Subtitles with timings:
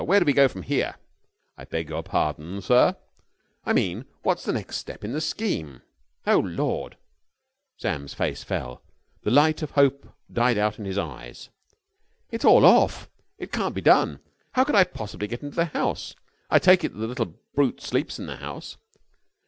[0.03, 0.95] Where do we go from here?"
[1.59, 2.95] "I beg your pardon, sir?"
[3.63, 5.83] "I mean, what's the next step in the scheme?
[6.25, 6.97] Oh, Lord!"
[7.77, 8.81] Sam's face fell.
[9.21, 11.51] The light of hope died out of his eyes.
[12.31, 13.11] "It's all off!
[13.37, 14.17] It can't be done!
[14.53, 16.15] How could I possibly get into the house?
[16.49, 18.77] I take it that the little brute sleeps in the house?"